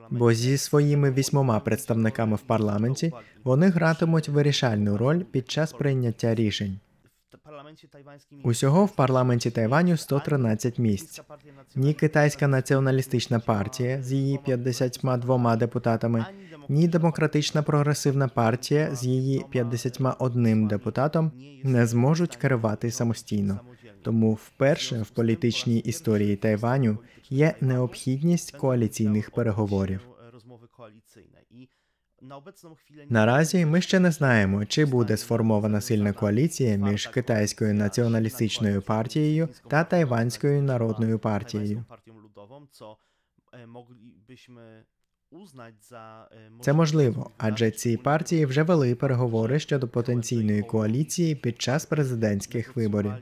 Бо 0.09 0.33
зі 0.33 0.57
своїми 0.57 1.11
вісьмома 1.11 1.59
представниками 1.59 2.35
в 2.35 2.41
парламенті 2.41 3.13
вони 3.43 3.69
гратимуть 3.69 4.29
вирішальну 4.29 4.97
роль 4.97 5.23
під 5.23 5.51
час 5.51 5.73
прийняття 5.73 6.35
рішень. 6.35 6.79
Усього 8.43 8.85
в 8.85 8.95
парламенті 8.95 9.51
Тайваню 9.51 9.97
113 9.97 10.79
місць. 10.79 11.21
Ні 11.75 11.93
китайська 11.93 12.47
націоналістична 12.47 13.39
партія 13.39 14.03
з 14.03 14.11
її 14.11 14.39
52 14.45 15.55
депутатами, 15.55 16.25
ні 16.69 16.87
демократична 16.87 17.63
прогресивна 17.63 18.27
партія 18.27 18.95
з 18.95 19.05
її 19.05 19.45
51 19.51 20.67
депутатом 20.67 21.31
не 21.63 21.87
зможуть 21.87 22.35
керувати 22.35 22.91
самостійно. 22.91 23.59
Тому 24.01 24.33
вперше 24.33 25.01
в 25.01 25.09
політичній 25.09 25.79
історії 25.79 26.35
Тайваню 26.35 26.97
є 27.29 27.55
необхідність 27.61 28.51
коаліційних 28.57 29.31
переговорів. 29.31 30.12
Наразі 33.09 33.65
ми 33.65 33.81
ще 33.81 33.99
не 33.99 34.11
знаємо, 34.11 34.65
чи 34.65 34.85
буде 34.85 35.17
сформована 35.17 35.81
сильна 35.81 36.13
коаліція 36.13 36.75
між 36.75 37.07
китайською 37.07 37.73
націоналістичною 37.73 38.81
партією 38.81 39.49
та 39.67 39.83
тайванською 39.83 40.63
народною 40.63 41.19
партією. 41.19 41.85
Це 46.61 46.73
можливо, 46.73 47.31
адже 47.37 47.71
ці 47.71 47.97
партії 47.97 48.45
вже 48.45 48.63
вели 48.63 48.95
переговори 48.95 49.59
щодо 49.59 49.87
потенційної 49.87 50.63
коаліції 50.63 51.35
під 51.35 51.61
час 51.61 51.85
президентських 51.85 52.75
виборів. 52.75 53.13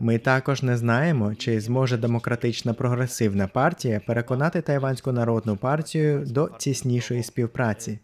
Ми 0.00 0.18
також 0.18 0.62
не 0.62 0.76
знаємо, 0.76 1.34
чи 1.34 1.60
зможе 1.60 1.96
демократична 1.96 2.74
прогресивна 2.74 3.48
партія 3.48 4.00
переконати 4.00 4.62
Тайванську 4.62 5.12
народну 5.12 5.56
партію 5.56 6.24
до 6.26 6.48
тіснішої 6.48 7.22
співпраці. 7.22 7.98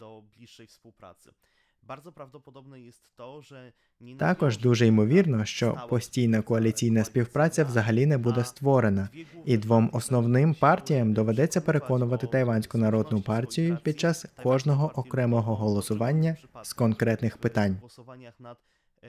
Також 4.18 4.58
дуже 4.58 4.86
ймовірно, 4.86 5.44
що 5.44 5.86
постійна 5.88 6.42
коаліційна 6.42 7.04
співпраця 7.04 7.64
взагалі 7.64 8.06
не 8.06 8.18
буде 8.18 8.44
створена, 8.44 9.08
і 9.44 9.56
двом 9.56 9.90
основним 9.92 10.54
партіям 10.54 11.12
доведеться 11.12 11.60
переконувати 11.60 12.26
Тайванську 12.26 12.78
народну 12.78 13.20
партію 13.22 13.78
під 13.82 14.00
час 14.00 14.26
кожного 14.42 14.92
окремого 14.94 15.54
голосування 15.54 16.36
з 16.62 16.72
конкретних 16.72 17.36
питань. 17.36 17.80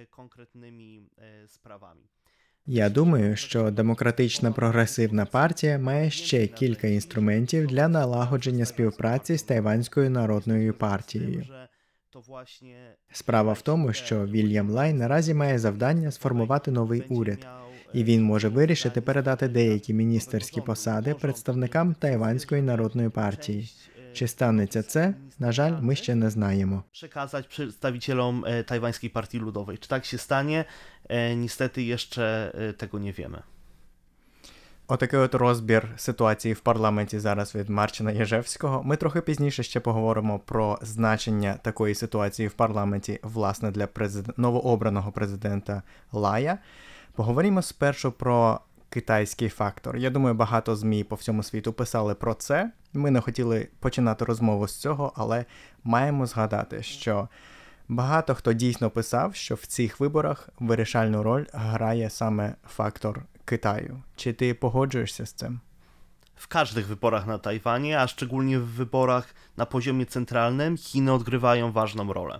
Konkretnymi 0.09 1.09
e, 1.17 1.47
sprawami. 1.47 2.03
Я 2.65 2.89
думаю, 2.89 3.35
що 3.35 3.71
демократична 3.71 4.51
прогресивна 4.51 5.25
партія 5.25 5.79
має 5.79 6.09
ще 6.09 6.47
кілька 6.47 6.87
інструментів 6.87 7.67
для 7.67 7.87
налагодження 7.87 8.65
співпраці 8.65 9.37
з 9.37 9.43
Тайванською 9.43 10.09
народною 10.09 10.73
партією. 10.73 11.45
Справа 13.11 13.53
в 13.53 13.61
тому, 13.61 13.93
що 13.93 14.25
Вільям 14.25 14.69
Лай 14.69 14.93
наразі 14.93 15.33
має 15.33 15.59
завдання 15.59 16.11
сформувати 16.11 16.71
новий 16.71 17.01
уряд, 17.01 17.47
і 17.93 18.03
він 18.03 18.23
може 18.23 18.47
вирішити 18.47 19.01
передати 19.01 19.47
деякі 19.47 19.93
міністерські 19.93 20.61
посади 20.61 21.13
представникам 21.13 21.93
Тайванської 21.93 22.61
народної 22.61 23.09
партії. 23.09 23.69
Чи 24.13 24.27
станеться 24.27 24.83
це? 24.83 25.13
На 25.39 25.51
жаль, 25.51 25.81
ми 25.81 25.95
ще 25.95 26.15
не 26.15 26.29
знаємо. 26.29 26.83
Przekazać 26.91 27.47
przedstawicielom 27.47 28.45
e, 28.45 28.63
tajwańskiej 28.63 29.09
partii 29.09 29.39
ludowej. 29.39 29.77
Czy 29.77 29.89
tak 29.89 30.05
się 30.05 30.17
stanie? 30.17 30.65
E, 31.09 31.35
Niestety 31.35 31.83
jeszcze 31.83 32.51
e, 32.55 32.73
tego 32.73 32.99
nie 32.99 33.13
wiemy. 33.13 33.41
Отакий 34.87 35.19
от 35.19 35.35
розбір 35.35 35.87
ситуації 35.97 36.53
в 36.53 36.59
парламенті 36.59 37.19
зараз 37.19 37.55
від 37.55 37.69
Марчина 37.69 38.11
Єжевського. 38.11 38.83
Ми 38.83 38.97
трохи 38.97 39.21
пізніше 39.21 39.63
ще 39.63 39.79
поговоримо 39.79 40.39
про 40.39 40.79
значення 40.81 41.59
такої 41.61 41.95
ситуації 41.95 42.47
в 42.47 42.53
парламенті, 42.53 43.19
власне, 43.23 43.71
для 43.71 43.87
президент... 43.87 44.37
новообраного 44.37 45.11
президента 45.11 45.83
Лая. 46.11 46.57
Поговоримо 47.13 47.61
спершу 47.61 48.11
про 48.11 48.59
китайський 48.91 49.49
фактор. 49.49 49.97
Я 49.97 50.09
думаю, 50.09 50.35
багато 50.35 50.75
ЗМІ 50.75 51.03
по 51.03 51.15
всьому 51.15 51.43
світу 51.43 51.73
писали 51.73 52.15
про 52.15 52.33
це. 52.33 52.71
Ми 52.93 53.11
не 53.11 53.21
хотіли 53.21 53.67
починати 53.79 54.25
розмову 54.25 54.67
з 54.67 54.77
цього, 54.77 55.13
але 55.15 55.45
маємо 55.83 56.25
згадати, 56.25 56.83
що 56.83 57.27
багато 57.87 58.35
хто 58.35 58.53
дійсно 58.53 58.89
писав, 58.89 59.35
що 59.35 59.55
в 59.55 59.65
цих 59.65 59.99
виборах 59.99 60.49
вирішальну 60.59 61.23
роль 61.23 61.45
грає 61.53 62.09
саме 62.09 62.55
фактор 62.67 63.25
Китаю. 63.45 64.03
Чи 64.15 64.33
ти 64.33 64.53
погоджуєшся 64.53 65.25
з 65.25 65.33
цим? 65.33 65.59
w 66.41 66.47
każdych 66.47 66.87
wyborach 66.87 67.27
na 67.27 67.37
Tajwanie, 67.39 67.99
a 68.01 68.07
szczególnie 68.07 68.59
w 68.59 68.65
wyborach 68.65 69.33
na 69.57 69.65
poziomie 69.65 70.05
centralnym, 70.05 70.77
Chiny 70.77 71.13
odgrywają 71.13 71.71
ważną 71.71 72.13
rolę. 72.13 72.39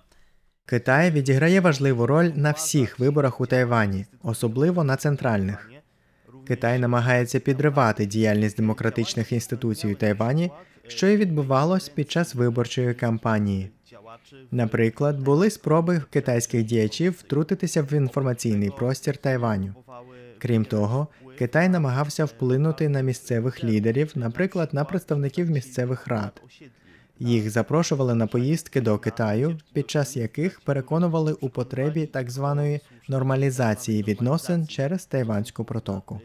Китай 0.66 1.12
відіграє 1.12 1.62
важливу 1.62 2.08
роль 2.08 2.32
на 2.36 2.52
всіх 2.52 3.00
виборах 3.00 3.42
у 3.42 3.46
Тайвані, 3.46 4.06
особливо 4.24 4.84
на 4.84 4.96
центральних. 4.96 5.71
Китай 6.48 6.80
намагається 6.80 7.40
підривати 7.40 8.06
діяльність 8.06 8.58
демократичних 8.58 9.32
інституцій 9.32 9.88
у 9.88 9.96
Тайвані, 9.96 10.52
що 10.88 11.08
і 11.08 11.18
відбувалось 11.18 11.90
під 11.90 12.12
час 12.12 12.36
виборчої 12.36 12.94
кампанії. 12.94 13.72
Наприклад, 14.52 15.20
були 15.20 15.50
спроби 15.50 16.02
китайських 16.10 16.64
діячів 16.64 17.12
втрутитися 17.12 17.82
в 17.84 17.94
інформаційний 17.94 18.70
простір 18.70 19.18
Тайваню. 19.18 19.76
Крім 20.38 20.66
того, 20.66 21.08
Китай 21.38 21.70
намагався 21.70 22.26
вплинути 22.26 22.90
на 22.90 23.02
місцевих 23.02 23.64
лідерів, 23.64 24.12
наприклад, 24.16 24.70
на 24.74 24.86
представників 24.86 25.50
місцевих 25.50 26.08
рад. 26.08 26.42
Їх 27.22 27.50
запрошували 27.50 28.16
на 28.16 28.28
поїздки 28.28 28.82
до 28.82 29.00
Китаю, 29.00 29.60
під 29.74 29.90
час 29.90 30.18
яких 30.18 30.60
переконували 30.62 31.34
у 31.34 31.50
потребі 31.50 32.06
так 32.06 32.32
званої 32.32 32.80
нормалізації 33.08 34.04
відносин 34.04 34.68
через 34.68 35.06
Тайванську 35.06 35.66
протоку. 35.66 36.22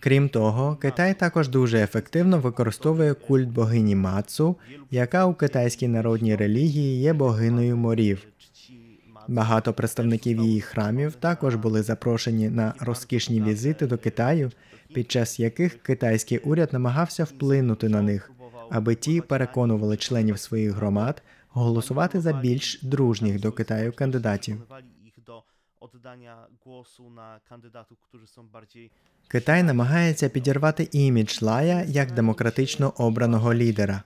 Крім 0.00 0.28
того, 0.28 0.76
Китай 0.76 1.14
також 1.14 1.48
дуже 1.48 1.78
ефективно 1.78 2.38
використовує 2.38 3.14
культ 3.14 3.48
богині 3.48 3.96
Мацу, 3.96 4.56
яка 4.90 5.26
у 5.26 5.34
китайській 5.34 5.88
народній 5.88 6.36
релігії 6.36 7.00
є 7.00 7.12
богинею 7.12 7.76
морів. 7.76 8.26
Багато 9.28 9.72
представників 9.72 10.38
її 10.38 10.60
храмів 10.60 11.14
також 11.14 11.54
були 11.54 11.82
запрошені 11.82 12.48
на 12.48 12.74
розкішні 12.80 13.42
візити 13.42 13.86
до 13.86 13.98
Китаю, 13.98 14.50
під 14.94 15.10
час 15.10 15.40
яких 15.40 15.82
китайський 15.82 16.38
уряд 16.38 16.72
намагався 16.72 17.24
вплинути 17.24 17.88
на 17.88 18.02
них, 18.02 18.30
аби 18.70 18.94
ті 18.94 19.20
переконували 19.20 19.96
членів 19.96 20.38
своїх 20.38 20.72
громад 20.72 21.22
голосувати 21.54 22.20
за 22.20 22.32
більш 22.32 22.82
дружніх 22.82 23.40
до 23.40 23.52
Китаю 23.52 23.92
кандидатів. 23.92 24.62
Китай 29.28 29.62
намагається 29.62 30.28
підірвати 30.28 30.88
імідж 30.92 31.42
Лая 31.42 31.84
як 31.88 32.12
демократично 32.12 32.92
обраного 32.96 33.54
лідера. 33.54 34.02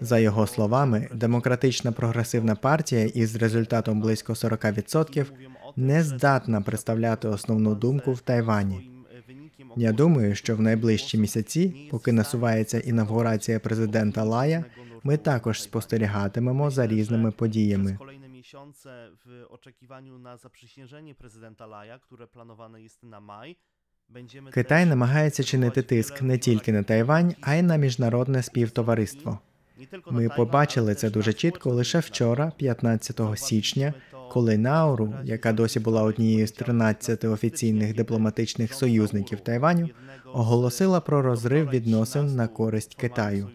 За 0.00 0.18
його 0.18 0.46
словами, 0.46 1.08
демократична 1.14 1.92
прогресивна 1.92 2.54
партія 2.54 3.04
із 3.04 3.36
результатом 3.36 4.00
близько 4.00 4.32
40% 4.32 5.26
mówią 5.30 5.50
o 5.66 5.72
tym, 5.72 5.82
не 5.88 6.02
здатна 6.02 6.60
представляти 6.60 7.28
основну 7.28 7.74
думку 7.74 8.12
в 8.12 8.20
Тайвані. 8.20 8.90
Я 9.76 9.92
думаю, 9.92 10.34
що 10.34 10.56
в 10.56 10.60
найближчі 10.60 11.18
місяці, 11.18 11.88
поки 11.90 12.12
насувається 12.12 12.78
інавгурація 12.78 13.60
президента 13.60 14.24
Лая, 14.24 14.64
ми 15.02 15.16
також 15.16 15.62
спостерігатимемо 15.62 16.70
за 16.70 16.86
різними 16.86 17.30
подіями. 17.30 17.98
Miesiące 18.40 19.10
w 19.24 19.44
oczekiwaniu 19.48 20.18
na 20.18 20.36
zaprzysiężenie 20.36 21.14
prezydenta 21.14 21.66
Laja, 21.66 21.98
które 21.98 22.26
planowane 22.26 22.82
jest 22.82 23.02
na 23.02 23.20
maj, 23.20 23.56
będziemy 24.08 24.50
Китай 24.50 24.86
намагається 24.86 25.44
чинити 25.44 25.82
тиск 25.82 26.22
не 26.22 26.38
тільки 26.38 26.72
на 26.72 26.82
Тайвань, 26.82 27.34
а 27.40 27.54
й 27.54 27.62
на 27.62 27.76
міжнародне 27.76 28.42
співтовариство. 28.42 29.38
Ми 30.10 30.28
побачили 30.28 30.94
це 30.94 31.10
дуже 31.10 31.32
чітко 31.32 31.70
лише 31.70 31.98
вчора, 31.98 32.52
15 32.56 33.20
січня, 33.34 33.94
коли 34.30 34.58
Науру, 34.58 35.14
яка 35.24 35.52
досі 35.52 35.80
була 35.80 36.02
однією 36.02 36.46
з 36.46 36.52
13 36.52 37.24
офіційних 37.24 37.94
дипломатичних 37.94 38.74
союзників 38.74 39.40
Тайваню, 39.40 39.88
оголосила 40.24 41.00
про 41.00 41.22
розрив 41.22 41.68
відносин 41.68 42.36
на 42.36 42.48
користь 42.48 42.94
Китаю. 42.94 43.50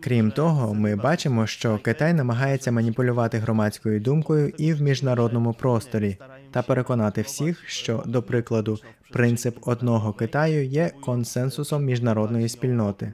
Крім 0.00 0.30
того, 0.30 0.74
ми 0.74 0.96
бачимо, 0.96 1.46
що 1.46 1.78
Китай 1.78 2.14
намагається 2.14 2.72
маніпулювати 2.72 3.38
громадською 3.38 4.00
думкою 4.00 4.48
і 4.48 4.72
в 4.72 4.82
міжнародному 4.82 5.52
просторі 5.52 6.16
та 6.50 6.62
переконати 6.62 7.22
всіх, 7.22 7.68
що, 7.68 8.02
до 8.06 8.22
прикладу, 8.22 8.78
принцип 9.12 9.58
одного 9.62 10.12
Китаю 10.12 10.64
є 10.64 10.90
консенсусом 11.00 11.84
міжнародної 11.84 12.48
спільноти. 12.48 13.12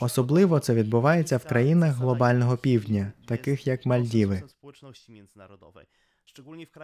Особливо 0.00 0.58
це 0.58 0.74
відбувається 0.74 1.36
в 1.36 1.44
країнах 1.44 1.96
глобального 1.96 2.56
півдня, 2.56 3.12
таких 3.26 3.66
як 3.66 3.86
Мальдіви. 3.86 4.42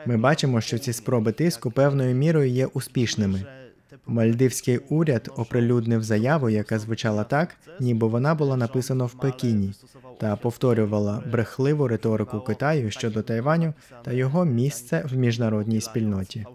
Ми 0.07 0.17
бачимо, 0.17 0.61
що 0.61 0.79
ці 0.79 0.93
спроби 0.93 1.33
тиску 1.33 1.71
певною 1.71 2.15
мірою 2.15 2.51
є 2.51 2.67
успішними. 2.67 3.45
Мальдивський 4.07 4.79
уряд 4.79 5.31
оприлюднив 5.37 6.03
заяву, 6.03 6.51
яка 6.51 6.79
звучала 6.79 7.25
так, 7.25 7.57
ніби 7.81 8.07
вона 8.07 8.35
була 8.35 8.57
написана 8.57 9.05
в 9.05 9.15
Пекіні, 9.15 9.75
та 10.21 10.37
повторювала 10.37 11.23
брехливу 11.33 11.89
риторику 11.89 12.41
Китаю 12.41 12.91
щодо 12.91 13.23
Тайваню 13.23 13.75
та 14.05 14.13
його 14.13 14.45
місце 14.45 15.05
в 15.11 15.17
міжнародній 15.17 15.81
спільноті. 15.81 16.47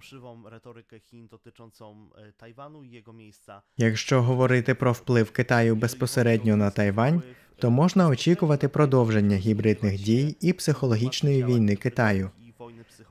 Якщо 3.77 4.21
говорити 4.21 4.75
про 4.75 4.91
вплив 4.91 5.31
Китаю 5.31 5.75
безпосередньо 5.75 6.55
на 6.55 6.69
Тайвань, 6.69 7.23
то 7.57 7.71
можна 7.71 8.07
очікувати 8.07 8.67
продовження 8.67 9.35
гібридних 9.35 10.03
дій 10.03 10.37
і 10.41 10.53
психологічної 10.53 11.45
війни 11.45 11.75
Китаю. 11.75 12.29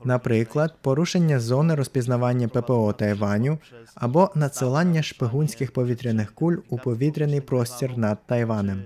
Наприклад, 0.05 0.75
порушення 0.81 1.39
зони 1.39 1.75
розпізнавання 1.75 2.47
ППО 2.47 2.93
Тайваню 2.93 3.57
або 3.95 4.31
надсилання 4.35 5.03
шпигунських 5.03 5.71
повітряних 5.71 6.33
куль 6.33 6.57
у 6.69 6.77
повітряний 6.77 7.41
простір 7.41 7.97
над 7.97 8.27
Тайванем. 8.27 8.83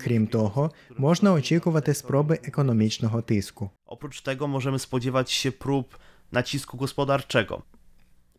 Крім 0.00 0.26
того, 0.26 0.70
можна 0.98 1.32
очікувати 1.32 1.94
спроби 1.94 2.38
економічного 2.44 3.22
тиску. 3.22 3.70
Tego 4.24 4.46
możemy 4.48 4.78
spodziewać 4.78 5.30
się 5.30 5.52
prób 5.52 5.96
nacisku 6.32 6.76
gospodarczego. 6.76 7.62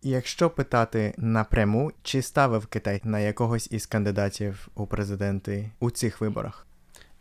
Якщо 0.04 0.50
питати 0.50 1.13
напряму, 1.17 1.91
чи 2.04 2.21
ставив 2.21 2.67
Китай 2.67 3.02
на 3.04 3.19
якогось 3.19 3.71
із 3.71 3.86
кандидатів 3.86 4.67
у 4.76 4.88
президенти 4.88 5.71
у 5.80 5.91
цих 5.91 6.21
виборах? 6.21 6.67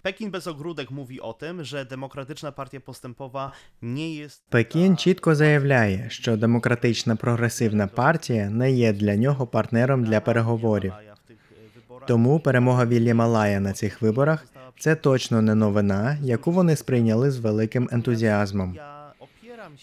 Pekin 0.06 0.30
bez 0.30 0.46
ogródek 0.46 0.90
mówi 0.90 1.20
o 1.20 1.32
tym, 1.32 1.64
że 1.64 1.84
Demokratyczna 1.84 2.52
Partia 2.52 2.80
Postępowa 2.80 3.52
nie 3.82 4.14
jest 4.14 4.42
Пекін 4.50 4.96
чітко 4.96 5.34
заявляє, 5.34 6.06
що 6.10 6.36
демократична 6.36 7.16
прогресивна 7.16 7.86
партія 7.86 8.50
не 8.50 8.72
є 8.72 8.92
для 8.92 9.16
нього 9.16 9.46
партнером 9.46 10.04
для 10.04 10.20
переговорів. 10.20 10.92
Wyborach. 10.92 12.06
Тому 12.06 12.40
перемога 12.40 12.86
Вільяма 12.86 13.26
Лая 13.26 13.60
на 13.60 13.72
цих 13.72 14.02
виборах 14.02 14.46
це 14.78 14.94
точно 14.94 15.42
не 15.42 15.54
новина, 15.54 16.18
яку 16.22 16.50
вони 16.50 16.76
сприйняли 16.76 17.30
з 17.30 17.38
великим 17.38 17.88
ентузіазмом. 17.92 18.78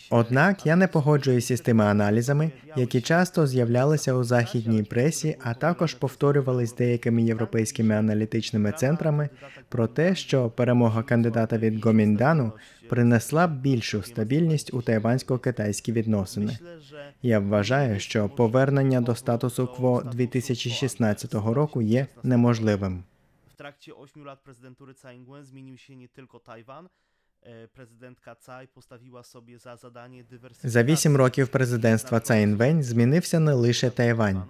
Однак 0.10 0.66
я 0.66 0.76
не 0.76 0.88
погоджуюся 0.88 1.58
з 1.58 1.62
тими 1.62 1.86
аналізами, 1.86 2.52
які 2.76 3.02
часто 3.02 3.48
з'являлися 3.48 4.14
у 4.14 4.24
західній 4.24 4.84
пресі, 4.84 5.38
а 5.44 5.54
також 5.54 5.94
повторювались 5.94 6.76
деякими 6.76 7.24
європейськими 7.24 7.96
аналітичними 7.96 8.72
центрами 8.72 9.30
про 9.70 9.88
те, 9.88 10.16
що 10.16 10.50
перемога 10.50 11.04
кандидата 11.04 11.58
від 11.58 11.86
Гоміндану 11.86 12.52
принесла 12.90 13.48
б 13.48 13.62
більшу 13.62 14.04
стабільність 14.04 14.74
у 14.74 14.78
тайвансько-китайські 14.78 15.92
відносини. 15.92 16.58
Я 17.22 17.40
вважаю, 17.40 18.00
що 18.00 18.30
повернення 18.30 19.02
до 19.02 19.16
статусу 19.16 19.68
кво 19.68 20.04
2016 20.12 21.34
року 21.34 21.82
є 21.82 22.08
неможливим. 22.24 23.04
w 23.54 23.56
trakcie 23.56 23.94
8 23.94 24.26
lat 24.26 24.40
prezydentury 24.42 24.94
Tsai 24.94 25.16
Ing-wen 25.16 25.44
zmienił 25.46 25.78
się. 25.78 25.94
E, 27.46 27.68
За 30.64 30.84
вісім 30.84 31.18
років 31.18 31.48
президентства 31.48 32.20
Цаїнвень 32.20 32.84
змінився 32.84 33.40
не 33.40 33.54
лише 33.54 33.90
Тайвань. 33.90 34.44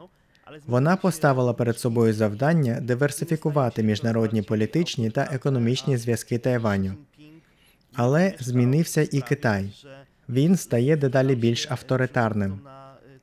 Вона 0.66 0.96
поставила 0.96 1.54
перед 1.54 1.80
собою 1.80 2.14
завдання 2.14 2.80
диверсифікувати 2.82 3.84
міжнародні 3.84 4.42
політичні 4.42 5.10
та 5.10 5.30
економічні 5.32 5.98
зв'язки 5.98 6.38
Тайваню. 6.38 6.94
Але 7.94 8.34
змінився 8.40 9.08
і 9.12 9.22
Китай. 9.22 9.86
Він 10.30 10.58
стає 10.58 10.98
дедалі 10.98 11.36
більш 11.36 11.72
авторитарним. 11.72 12.60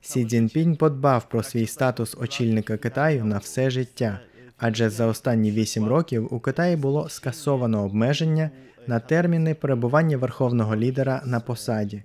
Сі 0.01 0.25
Цзіньпінь 0.25 0.75
подбав 0.75 1.29
про 1.29 1.43
свій 1.43 1.67
статус 1.67 2.17
очільника 2.19 2.77
Китаю 2.77 3.25
на 3.25 3.37
все 3.37 3.69
життя, 3.69 4.19
адже 4.57 4.89
за 4.89 5.05
останні 5.05 5.51
вісім 5.51 5.87
років 5.87 6.33
у 6.33 6.39
Китаї 6.39 6.75
було 6.75 7.09
скасовано 7.09 7.83
обмеження 7.83 8.51
на 8.87 8.99
терміни 8.99 9.55
перебування 9.55 10.17
верховного 10.17 10.75
лідера 10.75 11.21
на 11.25 11.39
посаді. 11.39 12.03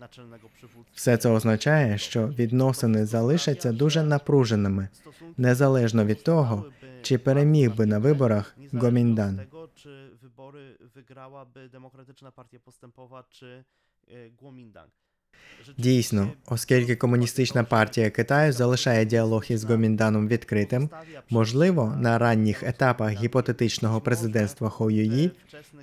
Все 0.94 1.16
це 1.16 1.28
означає, 1.30 1.98
що 1.98 2.28
відносини 2.28 3.06
залишаться 3.06 3.72
дуже 3.72 4.02
напруженими, 4.02 4.88
незалежно 5.36 6.04
від 6.04 6.24
того, 6.24 6.64
Чи 7.02 7.18
переміг 7.18 7.76
би 7.76 7.86
на 7.86 7.98
виборах 7.98 8.56
Гоміндан? 8.72 9.40
Чи 9.74 9.90
вибори 10.22 10.76
виграла 10.94 11.44
би 11.54 11.68
демократична 11.68 12.30
партія 12.30 12.60
Partia 12.66 13.24
чи 13.30 13.64
Kuomintang. 14.38 14.90
Дійсно, 15.78 16.32
оскільки 16.46 16.96
комуністична 16.96 17.64
партія 17.64 18.10
Китаю 18.10 18.52
залишає 18.52 19.04
діалог 19.04 19.44
із 19.48 19.64
Гомінданом 19.64 20.28
відкритим, 20.28 20.90
можливо, 21.30 21.96
на 22.00 22.18
ранніх 22.18 22.62
етапах 22.62 23.12
гіпотетичного 23.12 24.00
президентства 24.00 24.68
Хо 24.68 24.90
Юї 24.90 25.30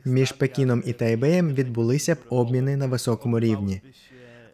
між 0.05 0.31
Пекіном 0.31 0.83
і 0.85 0.93
Тайбеєм 0.93 1.53
відбулися 1.53 2.15
б 2.15 2.17
обміни 2.29 2.77
на 2.77 2.87
високому 2.87 3.39
рівні. 3.39 3.81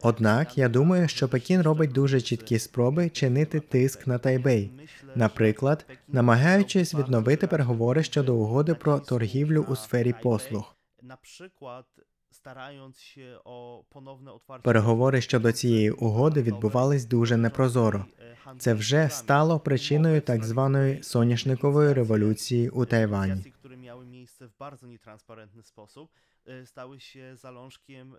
Однак 0.02 0.58
я 0.58 0.70
думаю, 0.70 1.08
що 1.08 1.30
Пекін 1.30 1.62
робить 1.62 1.92
дуже 1.92 2.22
чіткі 2.22 2.60
спроби 2.60 3.10
чинити 3.10 3.60
тиск 3.60 4.08
на 4.08 4.18
Тайбей, 4.18 4.72
наприклад, 5.16 5.86
намагаючись 6.08 6.96
відновити 6.96 7.48
переговори 7.48 8.04
щодо 8.04 8.36
угоди 8.36 8.76
про 8.76 9.00
торгівлю 9.00 9.66
у 9.70 9.76
сфері 9.76 10.16
послуг. 10.24 10.76
Переговори 14.64 15.22
щодо 15.22 15.52
цієї 15.52 15.92
угоди 15.92 16.42
відбувались 16.42 17.06
дуже 17.06 17.38
непрозоро. 17.38 18.06
Це 18.58 18.74
вже 18.74 19.10
стало 19.10 19.60
причиною 19.60 20.22
так 20.22 20.46
званої 20.46 21.04
соняшникової 21.04 21.94
революції 21.94 22.70
у 22.70 22.86
Тайвані. 22.86 23.54
Stały 26.66 27.00
się 27.00 27.36
zalążkiem 27.36 28.16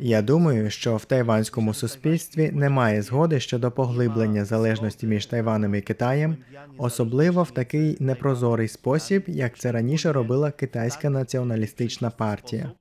Я 0.00 0.22
думаю, 0.22 0.70
що 0.70 0.96
в 0.96 1.04
тайванському 1.04 1.74
суспільстві 1.74 2.50
немає 2.52 3.02
згоди 3.02 3.40
щодо 3.40 3.70
поглиблення 3.70 4.44
залежності 4.44 5.06
між 5.06 5.26
Тайваном 5.26 5.74
і 5.74 5.80
Китаєм, 5.80 6.36
особливо 6.78 7.42
в 7.42 7.50
такий 7.50 7.96
непрозорий 8.00 8.68
спосіб, 8.68 9.24
як 9.26 9.58
це 9.58 9.72
раніше 9.72 10.12
робила 10.12 10.50
китайська 10.50 11.10
націоналістична 11.10 12.10
партія. 12.10 12.72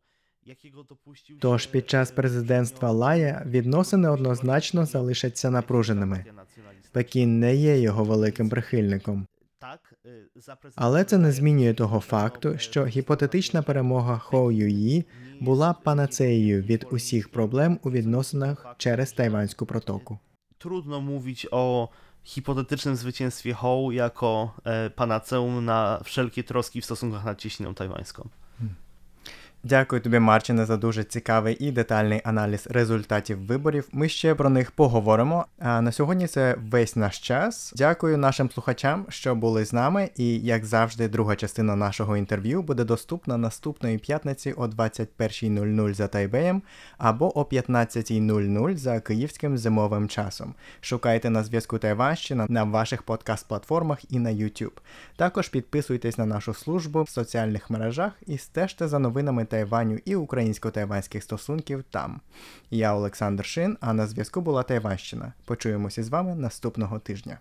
Тож 1.39 1.65
під 1.65 1.89
час 1.89 2.11
президентства 2.11 2.91
Лая 2.91 3.43
відносини 3.45 4.09
однозначно 4.09 4.85
залишаться 4.85 5.49
напруженими. 5.49 6.25
Пекін 6.91 7.39
не 7.39 7.55
є 7.55 7.79
його 7.79 8.03
великим 8.03 8.49
прихильником. 8.49 9.27
Але 10.75 11.03
це 11.03 11.17
не 11.17 11.31
змінює 11.31 11.73
того 11.73 11.99
факту, 11.99 12.57
що 12.57 12.85
гіпотетична 12.85 13.61
перемога 13.61 14.17
Хоу 14.17 14.51
Юї 14.51 15.05
була 15.39 15.73
панацеєю 15.73 16.61
від 16.61 16.85
усіх 16.91 17.31
проблем 17.31 17.79
у 17.83 17.91
відносинах 17.91 18.65
через 18.77 19.11
Тайванську 19.13 19.65
протоку. 19.65 20.19
Trudno 20.59 21.01
mówić 21.01 21.47
o 21.51 21.89
hipotetycznym 22.23 22.95
zwycięstwie 22.95 23.53
Hołu 23.53 23.91
jako 23.91 24.53
e, 24.65 24.89
panaceum 24.89 25.65
na 25.65 25.99
wszelkie 26.03 26.43
troski 26.43 26.81
w 26.81 26.85
stosunkach 26.85 27.25
nad 27.25 27.41
cieśniną 27.41 27.73
tajwańską. 27.73 28.29
Дякую 29.63 30.01
тобі, 30.01 30.19
Марчине, 30.19 30.65
за 30.65 30.77
дуже 30.77 31.03
цікавий 31.03 31.57
і 31.59 31.71
детальний 31.71 32.21
аналіз 32.23 32.67
результатів 32.69 33.45
виборів. 33.45 33.87
Ми 33.91 34.09
ще 34.09 34.35
про 34.35 34.49
них 34.49 34.71
поговоримо. 34.71 35.45
А 35.59 35.81
на 35.81 35.91
сьогодні 35.91 36.27
це 36.27 36.55
весь 36.71 36.95
наш 36.95 37.19
час. 37.19 37.73
Дякую 37.75 38.17
нашим 38.17 38.51
слухачам, 38.51 39.05
що 39.09 39.35
були 39.35 39.65
з 39.65 39.73
нами. 39.73 40.09
І 40.15 40.39
як 40.39 40.65
завжди, 40.65 41.07
друга 41.07 41.35
частина 41.35 41.75
нашого 41.75 42.17
інтерв'ю 42.17 42.61
буде 42.61 42.83
доступна 42.83 43.37
наступної 43.37 43.97
п'ятниці 43.97 44.53
о 44.57 44.65
21.00 44.65 45.93
за 45.93 46.07
Тайбеєм 46.07 46.61
або 46.97 47.39
о 47.39 47.43
15.00 47.43 48.77
за 48.77 48.99
київським 48.99 49.57
зимовим 49.57 50.07
часом. 50.07 50.55
Шукайте 50.81 51.29
на 51.29 51.43
зв'язку 51.43 51.77
Тайванщина 51.77 52.45
на 52.49 52.63
ваших 52.63 53.03
подкаст-платформах 53.03 53.97
і 54.09 54.19
на 54.19 54.29
YouTube. 54.29 54.77
Також 55.15 55.49
підписуйтесь 55.49 56.17
на 56.17 56.25
нашу 56.25 56.53
службу 56.53 57.03
в 57.03 57.09
соціальних 57.09 57.69
мережах 57.69 58.11
і 58.27 58.37
стежте 58.37 58.87
за 58.87 58.99
новинами 58.99 59.45
Тайваню 59.49 59.99
і 60.05 60.15
українсько-тайванських 60.15 61.23
стосунків 61.23 61.83
там. 61.89 62.21
Я 62.71 62.95
Олександр 62.95 63.45
Шин, 63.45 63.77
а 63.81 63.93
на 63.93 64.07
зв'язку 64.07 64.41
була 64.41 64.63
Тайванщина. 64.63 65.33
Почуємося 65.45 66.03
з 66.03 66.09
вами 66.09 66.35
наступного 66.35 66.99
тижня. 66.99 67.39